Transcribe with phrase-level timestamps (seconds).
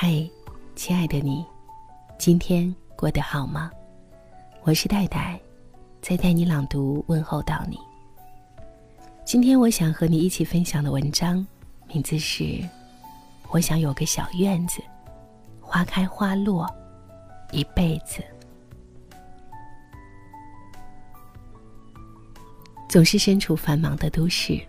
[0.00, 0.14] 嗨，
[0.76, 1.44] 亲爱的你，
[2.18, 3.68] 今天过得好吗？
[4.62, 5.36] 我是戴戴，
[6.00, 7.76] 在带你朗读问候到你。
[9.24, 11.44] 今天我想和你一起分享的文章，
[11.88, 12.44] 名字是
[13.50, 14.80] 《我想有个小院子，
[15.60, 16.72] 花开花落，
[17.50, 18.22] 一辈子》。
[22.88, 24.60] 总是身处繁忙的都市，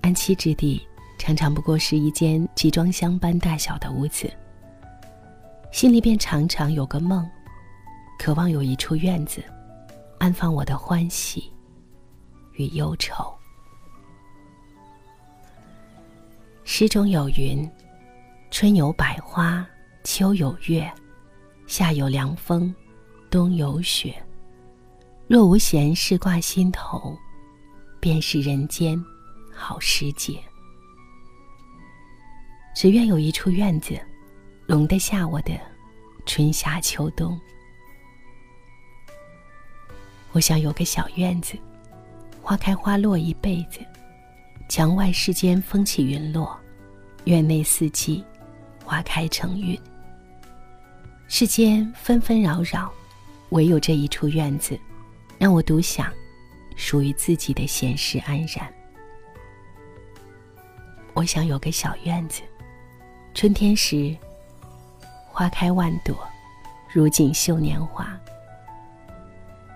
[0.00, 0.80] 安栖之地
[1.18, 4.32] 常常不过是一间集装箱般大小的屋子。
[5.74, 7.28] 心里便常常有个梦，
[8.16, 9.42] 渴望有一处院子，
[10.20, 11.52] 安放我的欢喜
[12.52, 13.34] 与忧愁。
[16.62, 17.68] 诗中有云
[18.52, 19.66] ：“春有百花，
[20.04, 20.88] 秋有月，
[21.66, 22.72] 夏有凉风，
[23.28, 24.14] 冬有雪。
[25.26, 27.18] 若无闲事挂心头，
[27.98, 28.96] 便是人间
[29.52, 30.38] 好时节。
[32.76, 34.00] 只愿有一处院子。”
[34.66, 35.52] 容得下我的
[36.24, 37.38] 春夏秋冬。
[40.32, 41.56] 我想有个小院子，
[42.42, 43.80] 花开花落一辈子。
[44.66, 46.58] 墙外世间风起云落，
[47.24, 48.24] 院内四季
[48.82, 49.78] 花开成韵。
[51.28, 52.90] 世间纷纷扰扰，
[53.50, 54.78] 唯有这一处院子，
[55.38, 56.10] 让我独享
[56.74, 58.72] 属于自己的闲适安然。
[61.12, 62.40] 我想有个小院子，
[63.34, 64.16] 春天时。
[65.34, 66.16] 花开万朵，
[66.88, 68.06] 如锦绣年华。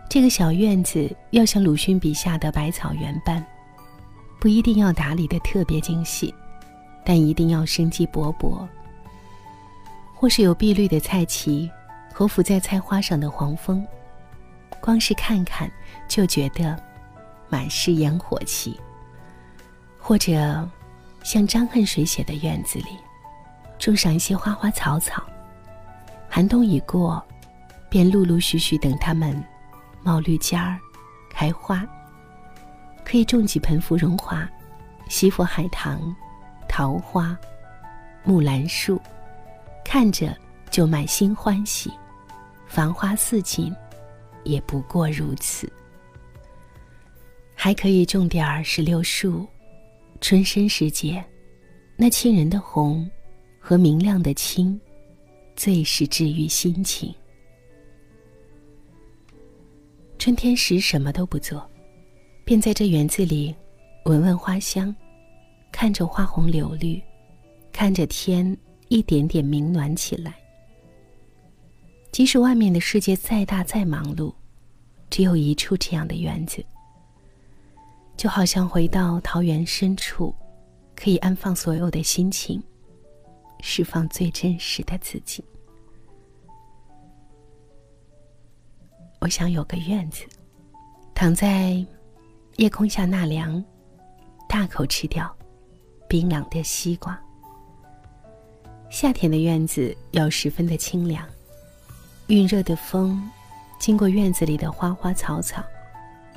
[0.08, 3.44] 这个小院子要像鲁迅笔下的百草园般，
[4.38, 6.32] 不一定要打理的特别精细，
[7.04, 8.64] 但一定要生机勃勃。
[10.14, 11.68] 或是有碧绿的菜畦
[12.12, 13.84] 和浮在菜花上的黄蜂，
[14.80, 15.68] 光是看看
[16.06, 16.80] 就觉得
[17.48, 18.78] 满是烟火气。
[19.98, 20.70] 或者，
[21.24, 22.96] 像张恨水写的院子里，
[23.76, 25.20] 种上一些花花草草。
[26.28, 27.22] 寒冬已过，
[27.88, 29.42] 便陆陆续续等它们
[30.02, 30.78] 冒绿尖儿、
[31.30, 31.86] 开花。
[33.04, 34.48] 可以种几盆芙蓉花、
[35.08, 36.14] 西府海棠、
[36.68, 37.36] 桃花、
[38.22, 39.00] 木兰树，
[39.84, 40.36] 看着
[40.70, 41.90] 就满心欢喜。
[42.66, 43.74] 繁花似锦，
[44.44, 45.72] 也不过如此。
[47.54, 49.48] 还可以种点儿石榴树，
[50.20, 51.24] 春深时节，
[51.96, 53.10] 那沁人的红
[53.58, 54.78] 和明亮的青。
[55.58, 57.12] 最是治愈心情。
[60.16, 61.68] 春天时什么都不做，
[62.44, 63.52] 便在这园子里
[64.04, 64.94] 闻闻花香，
[65.72, 67.02] 看着花红柳绿，
[67.72, 70.32] 看着天一点点明暖起来。
[72.12, 74.32] 即使外面的世界再大再忙碌，
[75.10, 76.64] 只有一处这样的园子，
[78.16, 80.32] 就好像回到桃源深处，
[80.94, 82.62] 可以安放所有的心情。
[83.60, 85.44] 释放最真实的自己。
[89.20, 90.24] 我想有个院子，
[91.14, 91.84] 躺在
[92.56, 93.62] 夜空下纳凉，
[94.48, 95.34] 大口吃掉
[96.08, 97.20] 冰冷的西瓜。
[98.90, 101.26] 夏天的院子要十分的清凉，
[102.28, 103.28] 熨热的风
[103.78, 105.62] 经过院子里的花花草草，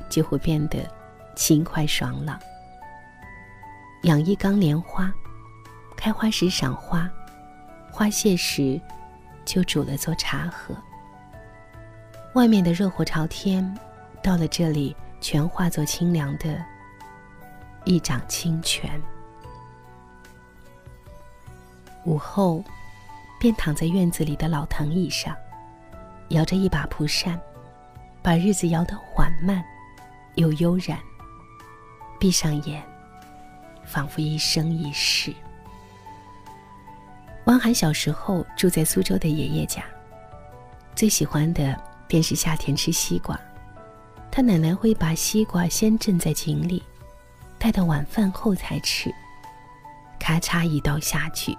[0.10, 0.80] 就会变得
[1.36, 2.40] 轻快爽朗。
[4.04, 5.14] 养一缸莲花。
[6.02, 7.08] 开花时赏花，
[7.92, 8.82] 花谢时
[9.46, 10.76] 就煮了做茶喝。
[12.34, 13.78] 外面的热火朝天，
[14.24, 16.60] 到了这里全化作清凉的
[17.84, 19.00] 一掌清泉。
[22.06, 22.64] 午后，
[23.40, 25.36] 便躺在院子里的老藤椅上，
[26.30, 27.40] 摇着一把蒲扇，
[28.24, 29.64] 把日子摇得缓慢
[30.34, 30.98] 又悠然。
[32.20, 32.84] 闭上眼，
[33.86, 35.32] 仿佛一生一世。
[37.46, 39.84] 汪涵小时候住在苏州的爷爷家，
[40.96, 41.76] 最喜欢的
[42.08, 43.40] 便是夏天吃西瓜。
[44.30, 46.82] 他奶奶会把西瓜先浸在井里，
[47.58, 49.12] 待到晚饭后才吃。
[50.20, 51.58] 咔嚓一刀下去，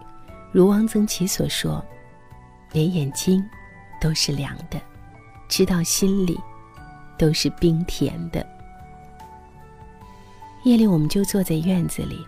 [0.52, 1.84] 如汪曾祺所说，
[2.70, 3.44] 连眼睛
[4.00, 4.80] 都是凉的，
[5.48, 6.38] 吃到心里
[7.18, 8.46] 都是冰甜的。
[10.62, 12.24] 夜里，我们就坐在院子里，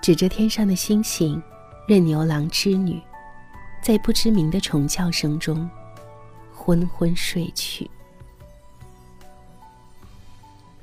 [0.00, 1.42] 指着天上的星星。
[1.86, 3.00] 任牛郎织女，
[3.80, 5.70] 在不知名的虫叫声中，
[6.52, 7.88] 昏昏睡去。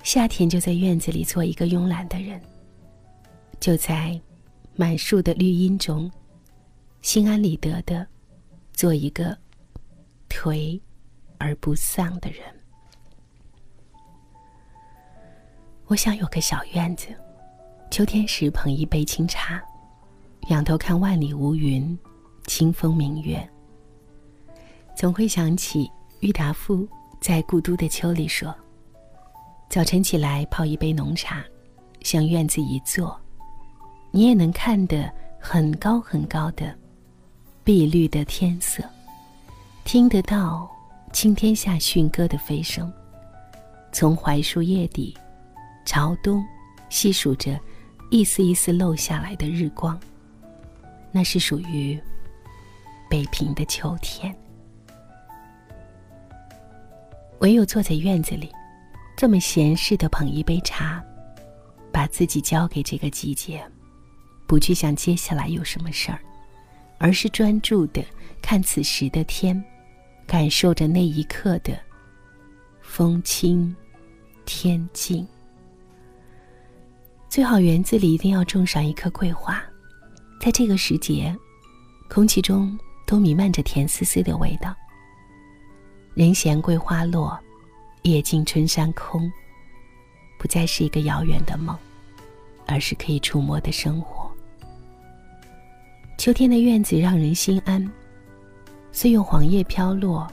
[0.02, 2.42] 夏天就在院子里做一个慵懒的人，
[3.60, 4.18] 就在
[4.76, 6.10] 满树的绿荫中，
[7.02, 8.08] 心安理得的
[8.72, 9.38] 做一个
[10.30, 10.80] 颓
[11.38, 12.42] 而不丧的人。
[15.88, 17.10] 我想有个小院子，
[17.92, 19.62] 秋天时捧一杯清茶。
[20.50, 21.98] 仰头看万里无云，
[22.48, 23.50] 清风明月。
[24.96, 26.88] 总会想起郁达夫
[27.22, 28.54] 在《故都的秋》里说
[29.70, 31.44] ：“早晨起来泡一杯浓茶，
[32.02, 33.18] 向院子一坐，
[34.12, 35.10] 你也能看得
[35.40, 36.78] 很高很高的
[37.64, 38.84] 碧绿的天色，
[39.86, 40.70] 听得到
[41.14, 42.92] 青天下驯鸽的飞声，
[43.94, 45.18] 从槐树叶底
[45.86, 46.44] 朝东
[46.90, 47.58] 细数着
[48.12, 49.98] 一丝一丝漏下来的日光，
[51.14, 51.98] 那是属于
[53.10, 54.36] 北平的秋天。”
[57.40, 58.52] 唯有坐在院子里，
[59.16, 61.04] 这么闲适的捧一杯茶，
[61.92, 63.64] 把自己交给这个季节，
[64.48, 66.20] 不去想接下来有什么事儿，
[66.98, 68.04] 而是专注的
[68.42, 69.62] 看此时的天，
[70.26, 71.78] 感受着那一刻的
[72.82, 73.76] 风轻
[74.46, 75.28] 天静。
[77.28, 79.62] 最好园子里一定要种上一棵桂花，
[80.40, 81.36] 在这个时节，
[82.10, 84.76] 空气中都弥漫着甜丝丝的味道。
[86.14, 87.40] 人闲桂花落，
[88.04, 89.32] 夜静春山空。
[90.38, 91.78] 不再是一个遥远的梦，
[92.68, 94.30] 而是可以触摸的生活。
[96.18, 97.90] 秋天的院子让人心安，
[98.92, 100.30] 虽有黄叶飘落，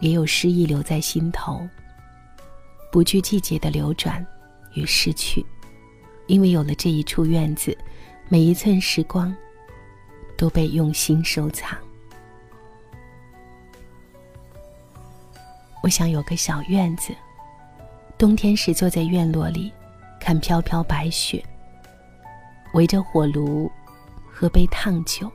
[0.00, 1.60] 也有诗意留在心头。
[2.90, 4.26] 不惧季节的流转
[4.72, 5.44] 与逝去，
[6.26, 7.76] 因为有了这一处院子，
[8.30, 9.34] 每一寸时光
[10.36, 11.78] 都被用心收藏。
[15.82, 17.14] 我想有个小院子，
[18.18, 19.72] 冬天时坐在院落里，
[20.20, 21.42] 看飘飘白雪，
[22.74, 23.70] 围着火炉，
[24.30, 25.30] 喝杯烫酒。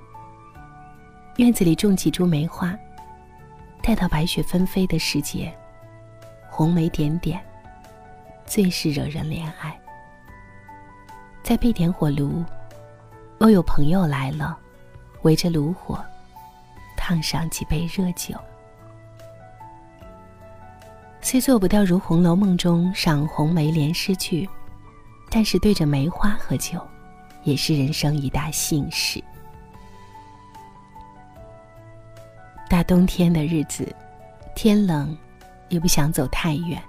[1.37, 2.77] 院子里种几株梅花，
[3.81, 5.51] 待到白雪纷飞的时节，
[6.47, 7.43] 红梅点点，
[8.45, 9.75] 最是惹人怜爱。
[11.41, 12.45] 再备点火炉，
[13.43, 14.57] 若有朋友来了，
[15.23, 16.01] 围着炉火，
[16.95, 18.33] 烫上几杯热酒。
[21.19, 24.49] 虽做不到如《红楼梦》中赏红梅连诗句，
[25.29, 26.79] 但是对着梅花喝酒，
[27.43, 29.21] 也是人生一大幸事。
[32.69, 33.93] 大冬天的日子，
[34.55, 35.17] 天冷，
[35.67, 36.81] 也不想走太远。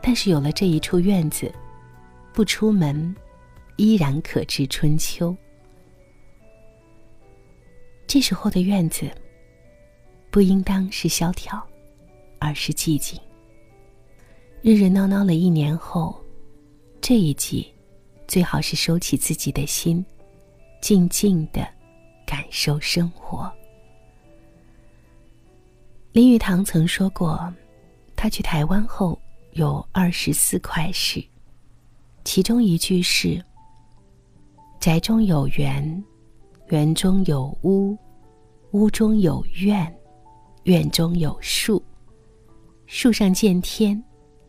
[0.00, 1.52] 但是有了这一处院子，
[2.32, 3.12] 不出门，
[3.80, 5.34] 依然可知春秋。
[8.06, 9.10] 这时候的院子，
[10.30, 11.66] 不应当是萧条。
[12.42, 13.20] 而是寂静。
[14.62, 16.18] 热热闹闹了一年后，
[16.98, 17.70] 这一季，
[18.26, 20.02] 最好是收起自己的心，
[20.80, 21.68] 静静的
[22.26, 23.52] 感受生活。
[26.12, 27.52] 林语堂曾说过，
[28.16, 29.20] 他去台湾后
[29.52, 31.22] 有二十四块事，
[32.24, 33.44] 其中一句是
[34.80, 36.02] ：“宅中有园，
[36.68, 37.94] 园中有屋，
[38.70, 39.94] 屋中有院，
[40.62, 41.82] 院中有树。”
[42.88, 44.02] 树上见天，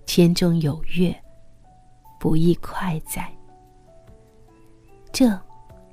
[0.06, 1.14] 天中有月，
[2.18, 3.30] 不亦快哉？
[5.12, 5.38] 这，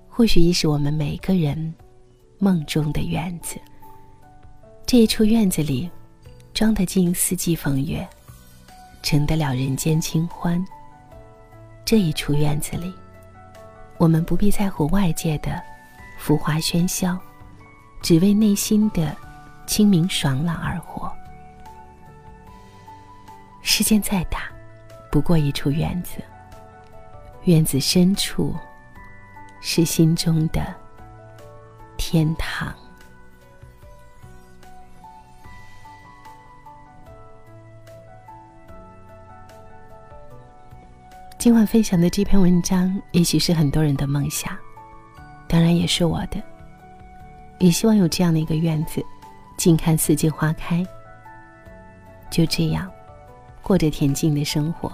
[0.09, 1.75] 或许亦是我们每个人
[2.39, 3.57] 梦中的院子。
[4.87, 5.91] 这一处院子里，
[6.55, 8.09] 装得进四季风月，
[9.03, 10.65] 成得了人间清欢。
[11.85, 12.95] 这一处院子里，
[13.99, 15.61] 我们不必在乎外界的
[16.19, 17.19] 浮华喧嚣，
[18.01, 19.15] 只为内心的
[19.67, 21.13] 清明爽朗而活。
[23.61, 24.45] 世界再大，
[25.11, 26.23] 不过一处院子。
[27.45, 28.55] 院子深处，
[29.61, 30.75] 是心中的
[31.97, 32.75] 天堂。
[41.49, 44.55] 今晚分享的这篇文章，也许是很多人的梦想，
[45.49, 46.37] 当然也是我的。
[47.59, 49.03] 也希望有这样的一个院子，
[49.57, 50.87] 静看四季花开。
[52.29, 52.87] 就这样。
[53.63, 54.93] 过着恬静的生活，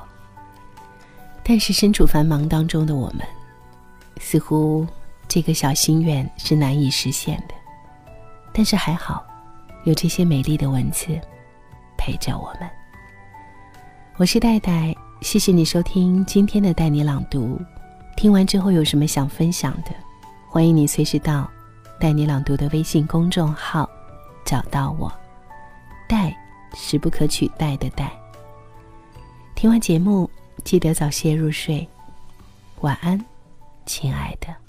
[1.42, 3.26] 但是身处繁忙当中的我们，
[4.20, 4.86] 似乎
[5.26, 7.54] 这个小心愿是难以实现的。
[8.52, 9.26] 但是还好，
[9.82, 11.18] 有这些美丽的文字
[11.98, 12.70] 陪着我们。
[14.18, 14.94] 我是戴戴，
[15.24, 17.58] 谢谢你收听今天的带你朗读。
[18.14, 19.90] 听完之后有什么想分享的，
[20.46, 21.50] 欢迎你随时到
[21.98, 23.88] 带你朗读的微信公众号
[24.44, 25.10] 找到我。
[26.06, 26.36] 带
[26.74, 28.12] 是不可取代的带。
[29.54, 30.28] 听完节目，
[30.62, 31.88] 记得早些入睡，
[32.82, 33.18] 晚安，
[33.86, 34.63] 亲爱的。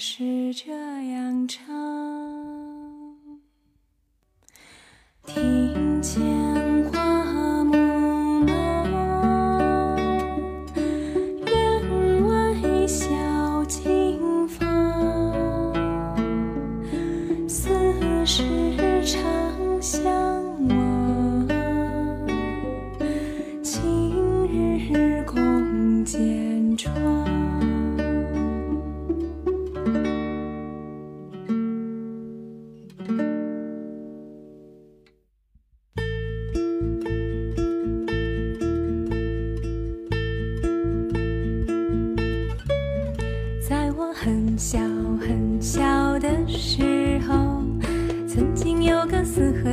[0.00, 0.99] 是这样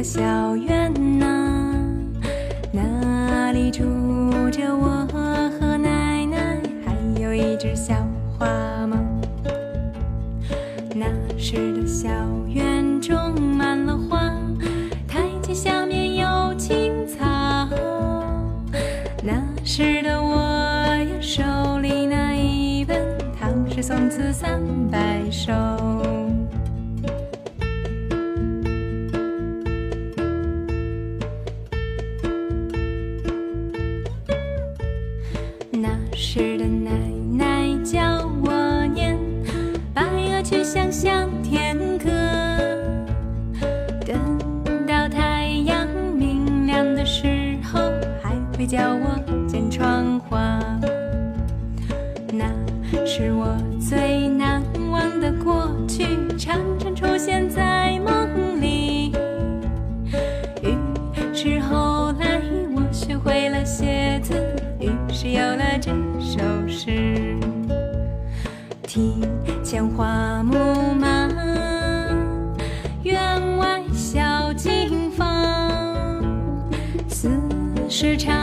[0.04, 1.76] 小院呐、
[2.72, 3.84] 那里住
[4.52, 5.06] 着我
[5.60, 7.94] 和奶奶，还有一只小
[8.38, 8.48] 花
[8.88, 8.98] 猫。
[10.96, 12.10] 那时的小
[12.48, 14.32] 院种满了花，
[15.08, 17.26] 台阶下面有青草。
[19.24, 21.44] 那时的我呀，手
[21.80, 22.98] 里拿一本
[23.38, 25.52] 《唐诗宋词三百首》。
[36.88, 36.94] 奶
[37.38, 38.00] 奶教
[38.42, 39.18] 我念
[39.94, 42.10] “白鹅曲项向天歌”，
[44.08, 44.18] 等
[44.88, 45.86] 到太阳
[46.18, 47.80] 明亮的时候，
[48.24, 50.60] 还会教我剪窗花。
[78.00, 78.37] 是常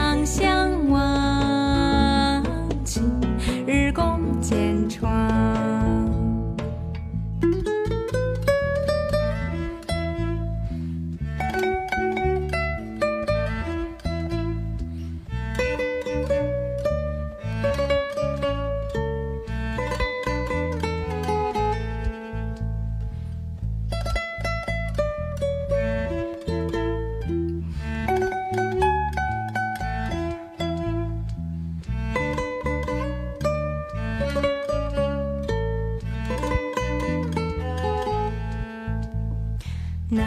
[40.09, 40.23] 那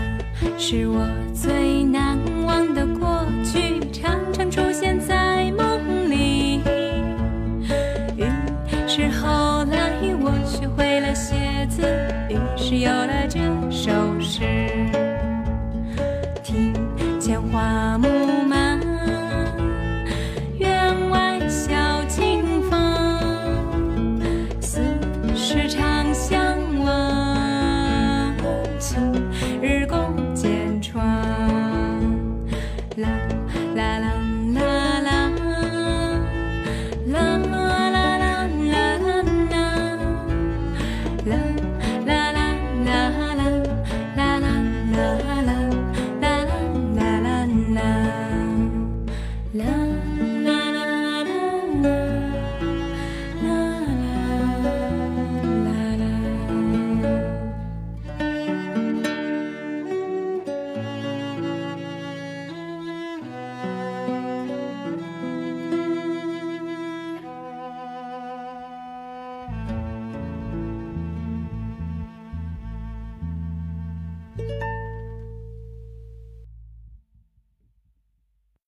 [0.59, 2.19] 是我最难